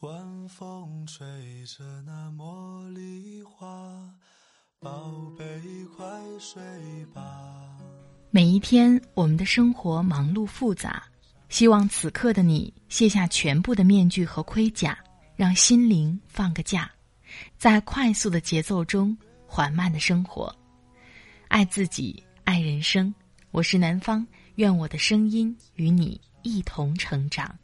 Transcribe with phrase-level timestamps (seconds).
[0.00, 1.26] 晚风吹
[1.66, 3.68] 着那茉莉花，
[4.78, 5.44] 宝贝
[5.94, 6.06] 快
[6.38, 6.62] 睡
[7.12, 7.76] 吧。
[8.30, 11.02] 每一天，我们的生活忙碌复杂，
[11.50, 14.98] 希望此刻的你卸下全部的面具和盔甲，
[15.36, 16.90] 让心灵放个假，
[17.58, 19.14] 在快速的节奏中
[19.46, 20.50] 缓慢的生活，
[21.48, 23.14] 爱自己，爱人生。
[23.50, 27.54] 我是南方，愿我的声音与你一同成长。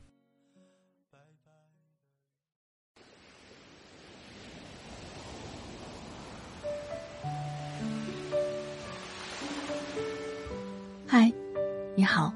[12.07, 12.33] 好，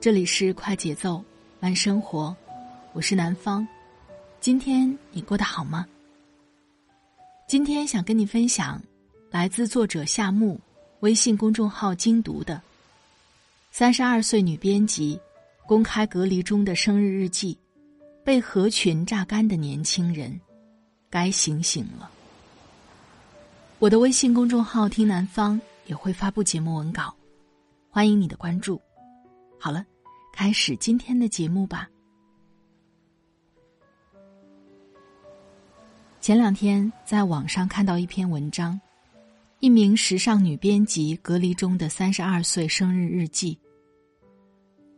[0.00, 1.24] 这里是快节奏
[1.60, 2.36] 慢生活，
[2.92, 3.66] 我是南方。
[4.40, 5.86] 今天你过得好吗？
[7.46, 8.82] 今天想跟你分享
[9.30, 10.60] 来自作者夏木
[11.00, 12.60] 微信公众号精读的
[13.70, 15.18] 三十二岁女编辑
[15.68, 17.56] 公开隔离中的生日日记，
[18.24, 20.38] 被合群榨干的年轻人，
[21.08, 22.10] 该醒醒了。
[23.78, 27.14] 我的微信公众号听南方也会发布节目文稿。
[27.88, 28.78] 欢迎你的关注。
[29.58, 29.84] 好了，
[30.32, 31.88] 开始今天的节目吧。
[36.20, 38.80] 前两天在网上看到一篇文章，
[39.60, 43.58] 一名时尚女编辑隔离中的三十二岁生日日记。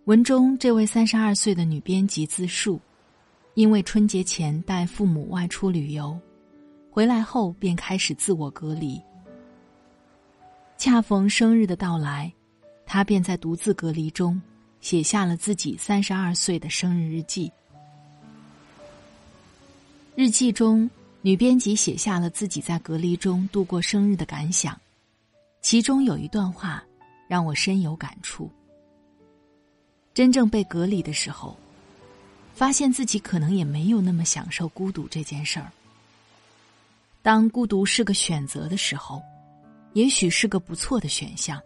[0.05, 2.81] 文中这位三十二岁的女编辑自述，
[3.55, 6.19] 因为春节前带父母外出旅游，
[6.91, 9.01] 回来后便开始自我隔离。
[10.79, 12.33] 恰逢生日的到来。
[12.91, 14.41] 他便在独自隔离中，
[14.81, 17.53] 写下了自己三十二岁的生日日记。
[20.15, 20.89] 日记中，
[21.21, 24.81] 女编辑写下了自己在隔离中度过生日的感想，
[25.61, 26.83] 其中有一段话
[27.29, 28.51] 让我深有感触。
[30.15, 31.55] 真正被隔离的时候，
[32.55, 35.71] 发现自己可能也没有那么享受孤独这件事儿。
[37.21, 39.23] 当孤独是个选择的时候，
[39.93, 41.63] 也许是个不错的选项。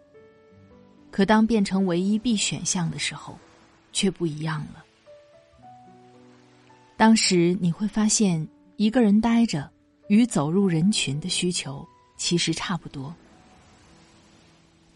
[1.13, 3.39] 可当变成唯一必选项的时候，
[3.93, 4.83] 却不一样了。
[6.97, 9.71] 当时你会发现，一个人呆着
[10.09, 11.87] 与走入人群的需求
[12.17, 13.15] 其实差不多。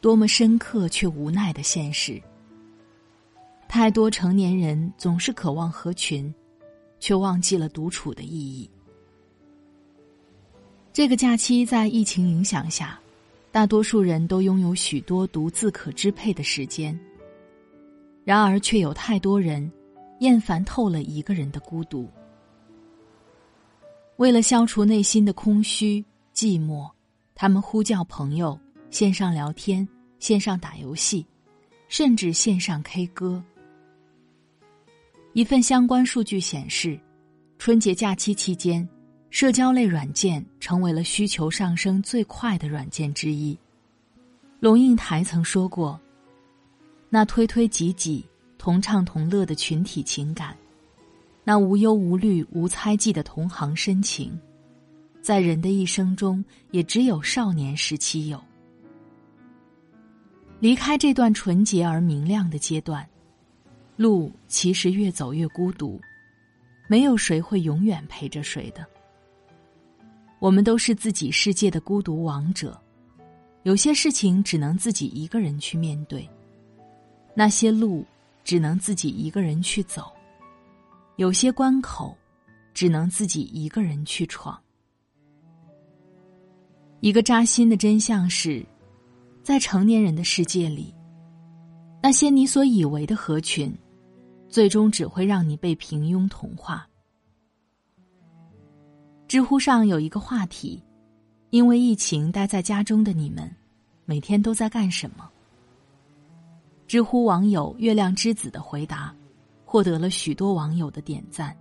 [0.01, 2.21] 多么深刻却无奈的现实！
[3.69, 6.33] 太多成年人总是渴望合群，
[6.99, 8.71] 却忘记了独处的意义。
[10.95, 12.99] 这个假期在疫情影响下。
[13.57, 16.95] 大多数人都拥有许多独自可支配的时间，
[18.23, 19.73] 然而却有太多人
[20.19, 22.07] 厌烦透了一个人的孤独。
[24.17, 26.87] 为了消除内心的空虚寂寞，
[27.35, 31.27] 他们呼叫朋友，线上聊天，线上打游戏，
[31.89, 33.43] 甚至线上 K 歌。
[35.33, 37.01] 一份相关数据显示，
[37.59, 38.87] 春节假期期间。
[39.31, 43.59] 社交类软件成为了需求上升最快的软件之一。
[44.61, 46.01] 龙应台曾说过
[47.11, 48.25] ：“那推推挤挤、
[48.57, 50.57] 同唱同乐的群体情感，
[51.45, 54.39] 那无忧无虑、无猜忌的同行深情，
[55.21, 58.43] 在人的一生中，也只有少年时期有。
[60.59, 63.07] 离开这段纯洁而明亮的阶段，
[63.97, 66.01] 路其实越走越孤独，
[66.89, 68.87] 没有谁会永远陪着谁的。”
[70.39, 72.79] 我们都是自己世界的孤独王者，
[73.63, 76.29] 有些事情只能自己一个人去面对，
[77.35, 78.05] 那些路
[78.45, 80.13] 只能自己一个人去走，
[81.17, 82.17] 有些关口
[82.75, 84.61] 只能自己一个人去闯。
[87.01, 88.65] 一个扎心的真相是，
[89.43, 90.95] 在成年人的世界里，
[92.03, 93.73] 那些你所以为的合群，
[94.49, 96.87] 最终只会让你被平庸同化。
[99.29, 100.81] 知乎上有一个话题
[101.51, 103.51] ：“因为疫情待在家中的你们，
[104.05, 105.29] 每天都在干什么？”
[106.87, 109.13] 知乎网友月亮之子的回答，
[109.65, 111.57] 获得了许多网友的点赞。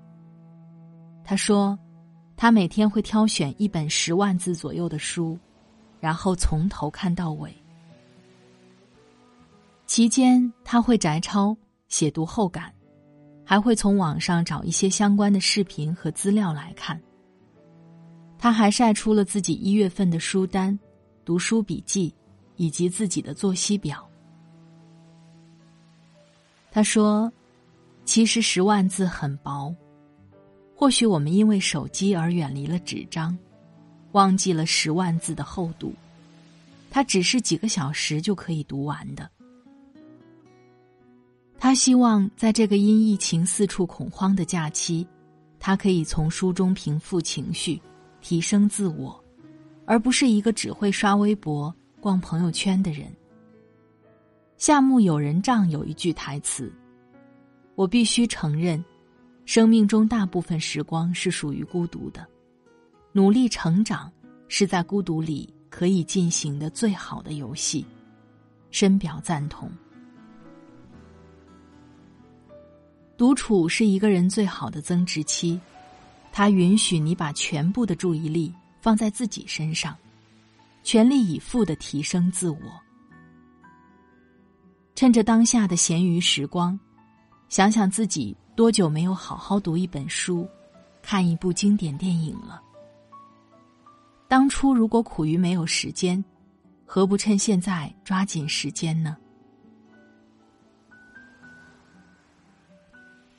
[1.23, 1.77] 他说
[2.37, 5.35] ：“他每天会挑选一本十万字左右的书，
[5.99, 7.51] 然后从头看到尾。
[9.87, 11.57] 期间他会摘抄、
[11.87, 12.71] 写读后感，
[13.43, 17.01] 还会从网上找一些相关的视频和资料来看。”
[18.45, 20.77] 他还晒出了自己一月份的书单、
[21.25, 22.13] 读书笔记，
[22.57, 24.07] 以及自己的作息表。
[26.69, 27.33] 他说
[28.05, 29.75] ：“其实十万字很薄，
[30.75, 33.35] 或许我们因为手机而远离了纸张，
[34.11, 35.91] 忘记了十万字的厚度。
[36.91, 39.27] 它只是几个小时就可以读完的。”
[41.57, 45.07] 他希望在这个因疫情四处恐慌的假期。
[45.59, 47.81] 他可以从书中平复情绪，
[48.25, 49.23] 提升自我，
[49.85, 53.05] 而不是一个只会刷微博、逛朋友圈的人。
[54.57, 56.73] 夏目友人帐有一句台词
[57.77, 58.83] ：“我必须承认，
[59.45, 62.25] 生命中大部分时光是属于孤独的，
[63.11, 64.11] 努力成长
[64.47, 67.85] 是在孤独里可以进行的最好的游戏。”
[68.71, 69.69] 深表赞同。
[73.15, 75.61] 独处是一个人最好的增值期，
[76.37, 79.95] 它允许你把全部的注意力放在自己身上，
[80.83, 82.59] 全力以赴的提升自我。
[84.95, 86.77] 趁着当下的闲余时光，
[87.47, 90.45] 想想自己多久没有好好读一本书、
[91.01, 92.61] 看一部经典电影了。
[94.27, 96.21] 当初如果苦于没有时间，
[96.85, 99.15] 何不趁现在抓紧时间呢？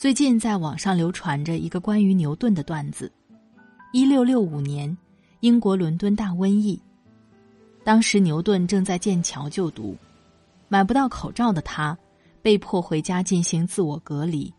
[0.06, 3.10] 最近在网上流传着一个关于牛顿的段子：
[3.92, 4.96] 一六六五年，
[5.40, 6.80] 英国伦敦大瘟疫，
[7.82, 9.96] 当时牛顿正在剑桥就读。
[10.68, 11.98] 买不到口罩的他，
[12.40, 14.54] 被迫回家进行自我隔离。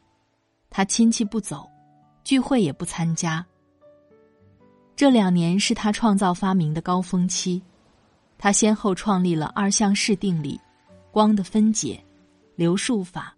[0.70, 1.66] 他亲戚不走，
[2.26, 3.46] 聚会也不参加。
[4.98, 7.64] 这两年是他创造发明的高峰期，
[8.38, 10.60] 他先后创立了二项式定理、
[11.10, 12.04] 光的分解、
[12.58, 13.34] 流数法，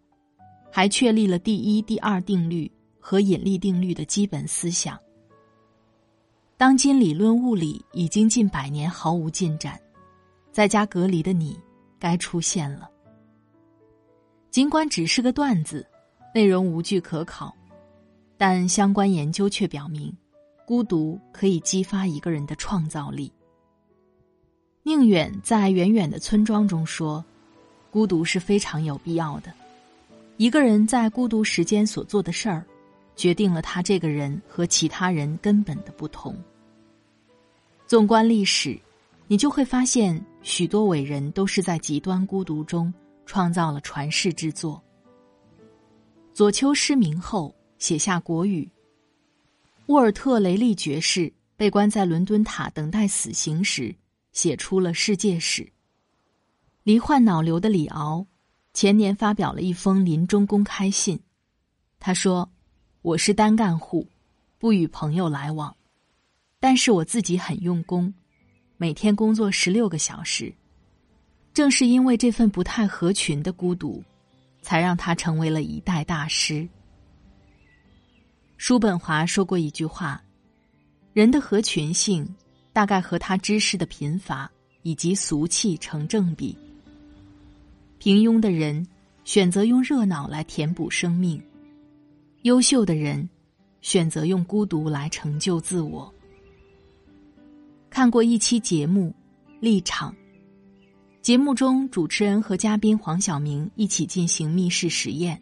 [0.71, 4.99] 还确立了第一、第二定律和引力定律的基本思想。
[6.57, 9.79] 当今理论物理已经近百年毫无进展，
[10.51, 11.57] 在家隔离的你。
[12.01, 12.89] 该出现了。
[14.49, 15.85] 尽管只是个段子，
[16.33, 17.53] 内容无据可考，
[18.37, 20.09] 但相关研究却表明，
[20.65, 23.29] 孤独可以激发一个人的创造力。
[24.83, 27.21] 宁远在远远的村庄中说
[27.91, 29.53] ：“孤独是非常有必要的。
[30.39, 32.65] 一个人在孤独时间所做的事儿，
[33.13, 36.35] 决定了他这个人和其他人根本的不同。
[37.85, 38.79] 纵观历史。”
[39.31, 42.91] 你就会发现，许多伟人都是在极端孤独中
[43.27, 44.81] 创造了传世之作。
[46.33, 48.63] 左丘失明后写下《国语》，
[49.85, 53.95] 沃尔特·雷利爵士被关在伦敦塔等待死刑时，
[54.31, 55.61] 写出了《世界史》。
[56.81, 58.25] 罹患脑瘤的李敖，
[58.73, 61.19] 前年发表了一封临终公开信，
[61.99, 62.49] 他说
[63.01, 64.07] ：“我是单干户，
[64.57, 65.75] 不与朋友来往，
[66.59, 68.13] 但是我自己很用功。”
[68.77, 70.53] 每天工作十六个小时，
[71.53, 74.01] 正是因为这份不太合群的孤独，
[74.61, 76.65] 才让他成为了一代大师。
[78.55, 80.23] 叔本华说过一句话
[81.11, 82.25] ：“人的合群性，
[82.71, 84.49] 大概和他知识的贫乏
[84.83, 86.57] 以及俗气成正比。
[87.99, 88.87] 平庸的人
[89.25, 91.41] 选择用热闹来填补生命，
[92.43, 93.29] 优秀的人
[93.81, 96.11] 选择用孤独来成就自我。”
[97.91, 99.13] 看过一期节目
[99.59, 100.13] 《立场》，
[101.21, 105.39] 节目中主持人和嘉宾黄晓明一起进行密室实验。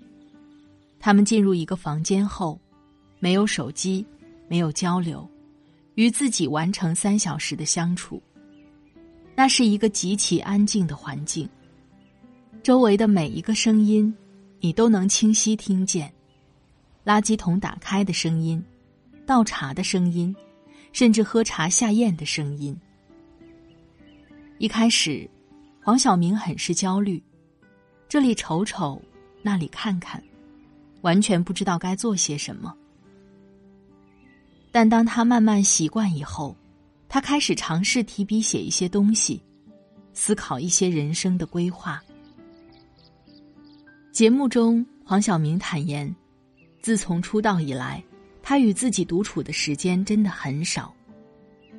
[1.00, 2.60] 他们进入一个房间后，
[3.20, 4.04] 没有手机，
[4.48, 5.30] 没有交流，
[5.94, 8.20] 与自己完成三小时的相处。
[9.36, 11.48] 那是一个极其安静的环境，
[12.64, 14.14] 周围的每一个声音，
[14.60, 16.14] 你都能清晰听见：
[17.06, 18.64] 垃圾桶打开的声音，
[19.26, 20.36] 倒茶的声音。
[20.94, 22.76] 甚至喝茶下咽的声音。
[24.58, 25.30] 一开始，
[25.84, 27.22] 黄晓明很是焦虑，
[28.10, 29.00] 这里瞅瞅，
[29.44, 30.24] 那里看看，
[31.02, 32.74] 完全不知道该做些什么。
[34.72, 36.56] 但当他慢慢习惯以后，
[37.08, 39.40] 他开始尝试提笔写一些东西，
[40.14, 42.02] 思考一些人生的规划。
[44.18, 46.12] 节目中，黄晓明坦言，
[46.82, 48.04] 自从出道以来。
[48.42, 50.92] 他与自己独处的时间真的很少，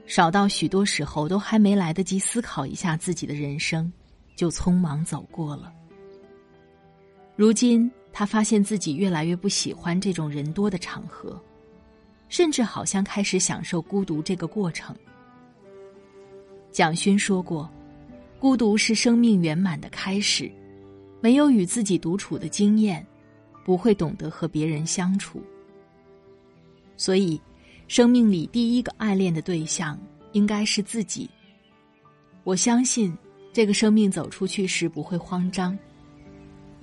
[0.07, 3.93] 少到许多时候都还没来得及思考一下自己的人生，
[4.37, 5.73] 就匆忙走过了。
[7.35, 11.43] 如今他发现自己越来越不喜欢这种人多的场合，
[12.29, 14.95] 甚至好像开始享受孤独这个过程。
[16.71, 17.69] 蒋勋说过
[18.39, 20.49] ：“孤独是生命圆满的开始，
[21.21, 23.05] 没有与自己独处的经验，
[23.65, 25.43] 不会懂得和别人相处。”
[26.97, 27.41] 所以，
[27.87, 29.99] 生命里第一个爱恋的对象
[30.33, 31.31] 应该是自己。
[32.45, 33.17] 我相信，
[33.53, 35.79] 这个生命走出去时不会慌张。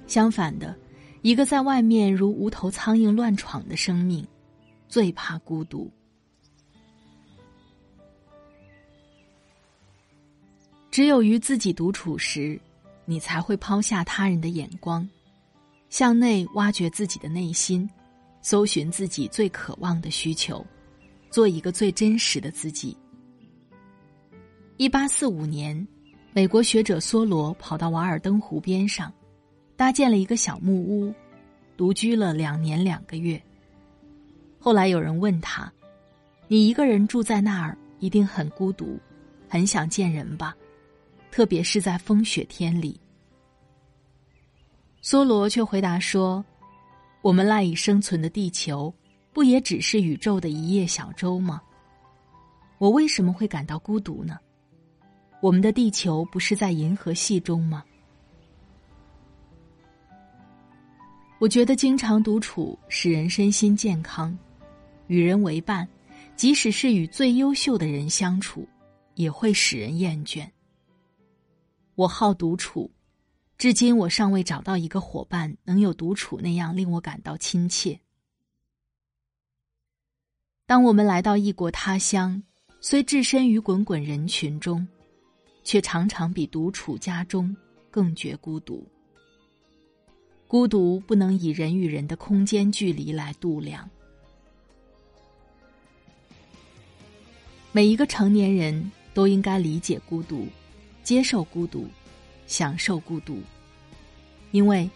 [0.08, 0.76] 相反的，
[1.22, 4.26] 一个在外面如无头苍蝇乱闯的生命，
[4.88, 5.92] 最怕孤独。
[10.92, 12.58] 只有与自己独处时，
[13.06, 15.08] 你才会抛下他人的眼光，
[15.90, 17.90] 向内挖掘自己的内心。
[18.42, 20.64] 搜寻自己最渴望的需求，
[21.32, 22.96] 做一个最真实的自己。
[24.78, 25.88] 一八四五年，
[26.32, 29.12] 美国学者梭罗跑到瓦尔登湖边上，
[29.76, 31.12] 搭建了一个小木屋，
[31.76, 33.42] 独居了两年两个月。
[34.60, 35.74] 后来有人问他
[36.48, 39.00] ：“你一个人住在那儿，一定很孤独，
[39.50, 40.56] 很想见人吧？
[41.36, 42.98] 特别是在风雪天里。”
[45.04, 46.42] 梭罗却回答说
[47.22, 48.94] ：“我们赖以生存的地球，
[49.34, 51.62] 不也只是宇宙的一叶小舟吗？
[52.78, 54.40] 我为什么会感到孤独呢？
[55.42, 57.84] 我们的地球不是在银河系中吗？”
[61.38, 64.34] 我觉得经常独处使人身心健康。
[65.08, 65.86] 与人为伴，
[66.38, 68.66] 即使是与最优秀的人相处，
[69.16, 70.50] 也会使人厌倦。
[71.96, 72.92] 我好独处，
[73.58, 77.98] 至今我尚未找到一个伙伴能有独处那样令我感到亲切。
[80.66, 82.44] 当我们来到异国他乡，
[82.82, 84.86] 虽置身于滚滚人群中，
[85.64, 87.56] 却常常比独处家中
[87.90, 88.86] 更觉孤独。
[90.48, 93.90] 孤独不能以人与人的空间距离来度量。
[97.72, 100.48] 每一个成年人都应该理解孤独，
[101.06, 101.88] 接受孤独，
[102.48, 103.40] 享受孤独，
[104.50, 104.90] 因为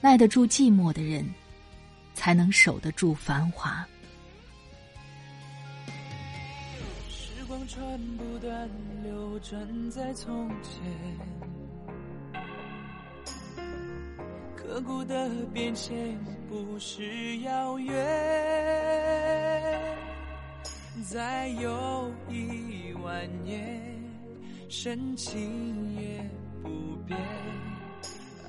[0.00, 1.24] 耐得住寂寞的人，
[2.14, 3.86] 才能守得住繁华。
[7.08, 8.68] 时光穿不断
[9.04, 10.82] 流转在从前，
[14.56, 17.94] 刻骨的变迁不是遥远。
[21.08, 23.91] 再有一万年，
[24.74, 25.38] 深情
[26.00, 26.18] 也
[26.62, 26.70] 不
[27.06, 27.20] 变，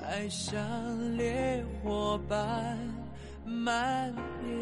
[0.02, 0.58] 爱像
[1.18, 2.78] 烈火般
[3.44, 4.10] 蔓
[4.48, 4.54] 延。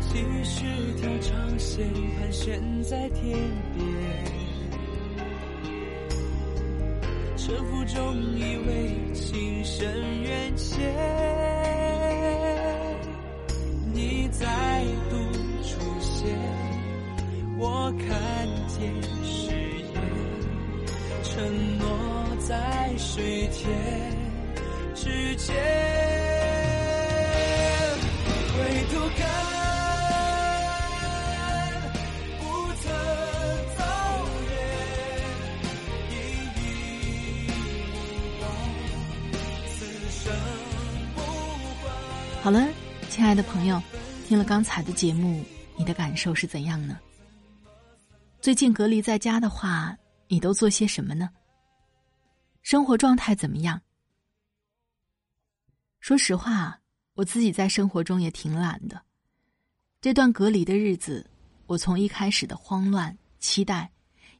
[0.00, 0.64] 几十
[0.96, 3.38] 条长线盘旋在天
[3.72, 3.86] 边，
[7.36, 11.01] 沉浮中以为情深缘浅。
[17.98, 19.94] 看见誓言，
[21.22, 21.84] 承诺
[22.46, 23.62] 在水天
[24.94, 25.54] 之间，
[28.52, 28.56] 回
[28.92, 29.20] 头看，
[32.38, 32.42] 不
[32.82, 32.84] 曾
[33.76, 33.80] 走
[34.48, 34.50] 远，
[36.10, 36.12] 一
[36.58, 36.60] 语
[38.38, 38.42] 不
[39.68, 39.72] 此
[40.10, 40.22] 生
[41.14, 41.18] 不
[41.82, 41.84] 换
[42.42, 42.56] 好了，
[43.08, 43.80] 亲爱的朋友。
[44.28, 45.44] 听了刚才的节目，
[45.76, 46.98] 你的感受是怎样呢？
[48.42, 49.96] 最近隔离在家的话，
[50.26, 51.30] 你都做些什么呢？
[52.62, 53.80] 生活状态怎么样？
[56.00, 56.76] 说实话，
[57.14, 59.00] 我自己在生活中也挺懒的。
[60.00, 61.24] 这段隔离的日子，
[61.66, 63.88] 我从一开始的慌乱、期待，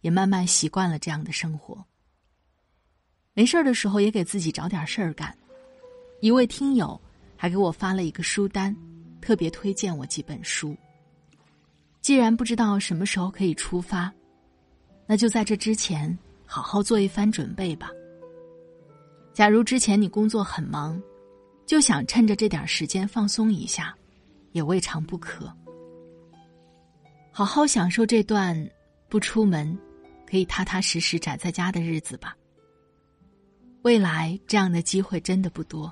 [0.01, 1.87] 也慢慢习惯了这样的生活。
[3.35, 5.33] 没事儿的时候，也给自己找点事儿干。
[6.21, 7.01] 一位听友
[7.37, 8.77] 还给我发了一个书单。
[9.21, 10.77] 特别推荐我几本书。
[12.03, 14.13] 既然不知道什么时候可以出发，
[15.07, 17.89] 那就在这之前好好做一番准备吧。
[19.33, 21.01] 假如之前你工作很忙，
[21.65, 23.97] 就想趁着这点时间放松一下，
[24.51, 25.51] 也未尝不可。
[27.31, 28.69] 好好享受这段
[29.09, 29.79] 不出门，
[30.27, 32.37] 可以踏踏实实宅在家的日子吧。
[33.83, 35.91] 未来这样的机会真的不多。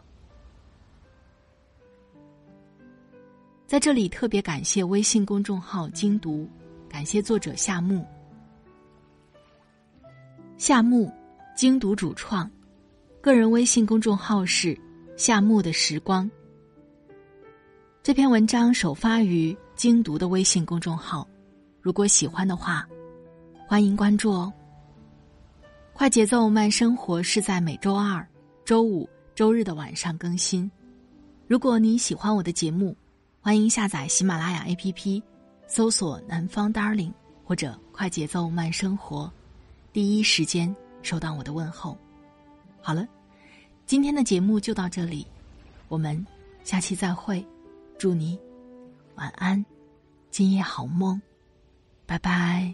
[3.71, 6.45] 在这里特别感谢微信公众号“精读”，
[6.91, 8.05] 感谢作者夏木。
[10.59, 11.09] 夏木，
[11.55, 12.51] 精读主创，
[13.21, 14.77] 个人微信公众号是
[15.17, 16.29] “夏木的时光”。
[18.03, 21.25] 这篇文章首发于精读的微信公众号，
[21.81, 22.85] 如果喜欢的话，
[23.69, 24.53] 欢迎关注哦。
[25.93, 28.27] 快节奏慢生活是在每周二、
[28.65, 30.69] 周五、周日的晚上更新。
[31.47, 32.97] 如果你喜欢我的节目，
[33.43, 35.23] 欢迎下载喜马拉雅 APP，
[35.67, 37.11] 搜索“南方 Darling”
[37.43, 39.33] 或者“快节奏慢生活”，
[39.95, 41.97] 第一时间收到我的问候。
[42.83, 43.09] 好了，
[43.87, 45.27] 今天的节目就到这里，
[45.89, 46.25] 我们
[46.65, 47.43] 下期再会，
[47.97, 48.39] 祝你
[49.15, 49.65] 晚安，
[50.31, 51.19] 今夜好梦，
[52.05, 52.71] 拜拜。